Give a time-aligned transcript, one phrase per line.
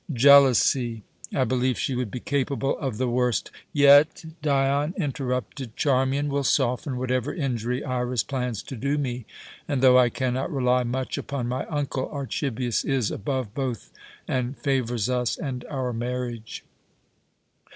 [0.15, 1.03] Jealousy!
[1.31, 3.51] I believe she would be capable of the worst"
[3.85, 9.27] "Yet," Dion interrupted, "Charmian will soften whatever injury Iras plans to do me,
[9.67, 13.91] and, though I cannot rely much upon my uncle, Archibius is above both
[14.27, 16.63] and favours us and our marriage."